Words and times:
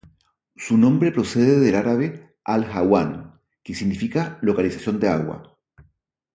Su 0.55 0.79
nombre 0.79 1.11
procede 1.11 1.59
del 1.59 1.75
árabe 1.75 2.33
Al-hawan, 2.43 3.39
que 3.63 3.75
significa 3.75 4.39
localización 4.41 4.99
de 4.99 5.07
agua. 5.09 5.55